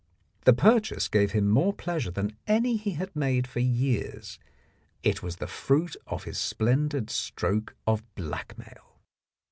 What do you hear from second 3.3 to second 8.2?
for years: it was the fruit of his splendid stroke of